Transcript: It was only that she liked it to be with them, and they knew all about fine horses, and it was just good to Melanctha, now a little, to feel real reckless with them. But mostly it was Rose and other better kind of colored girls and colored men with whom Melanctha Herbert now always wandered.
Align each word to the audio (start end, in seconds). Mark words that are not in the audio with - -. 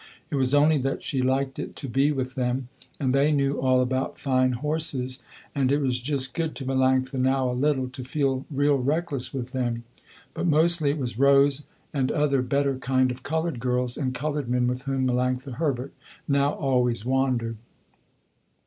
It 0.31 0.35
was 0.35 0.55
only 0.55 0.79
that 0.79 1.03
she 1.03 1.21
liked 1.21 1.59
it 1.59 1.75
to 1.75 1.87
be 1.87 2.11
with 2.11 2.33
them, 2.33 2.69
and 2.99 3.13
they 3.13 3.31
knew 3.31 3.59
all 3.61 3.81
about 3.81 4.17
fine 4.17 4.53
horses, 4.53 5.21
and 5.53 5.71
it 5.71 5.77
was 5.77 5.99
just 6.01 6.33
good 6.33 6.55
to 6.55 6.65
Melanctha, 6.65 7.19
now 7.19 7.51
a 7.51 7.53
little, 7.53 7.87
to 7.89 8.03
feel 8.03 8.43
real 8.49 8.79
reckless 8.79 9.31
with 9.31 9.51
them. 9.51 9.83
But 10.33 10.47
mostly 10.47 10.89
it 10.89 10.97
was 10.97 11.19
Rose 11.19 11.67
and 11.93 12.11
other 12.11 12.41
better 12.41 12.79
kind 12.79 13.11
of 13.11 13.21
colored 13.21 13.59
girls 13.59 13.95
and 13.95 14.11
colored 14.11 14.49
men 14.49 14.65
with 14.67 14.81
whom 14.85 15.05
Melanctha 15.05 15.57
Herbert 15.57 15.93
now 16.27 16.53
always 16.53 17.05
wandered. 17.05 17.57